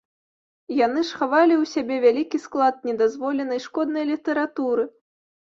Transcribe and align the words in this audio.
Яны 0.85 1.03
ж 1.09 1.19
хавалі 1.19 1.53
ў 1.57 1.65
сябе 1.73 1.95
вялікі 2.07 2.37
склад 2.45 2.75
недазволенай 2.91 3.63
шкоднай 3.67 4.05
літаратуры. 4.15 4.83